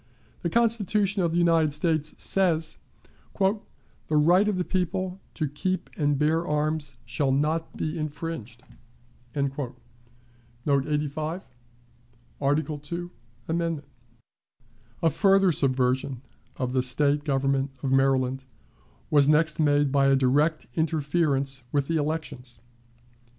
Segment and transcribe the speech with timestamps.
[0.41, 2.79] The Constitution of the United States says:
[3.37, 3.59] "The
[4.09, 8.63] right of the people to keep and bear arms shall not be infringed."
[9.35, 9.49] A
[15.11, 16.21] further subversion
[16.57, 18.45] of the State government of Maryland
[19.11, 22.59] was next made by a direct interference with the elections.